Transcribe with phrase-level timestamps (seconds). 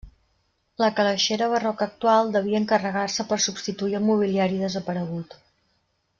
[0.83, 5.39] La calaixera barroca actual devia encarregar-se per substituir el mobiliari desaparegut.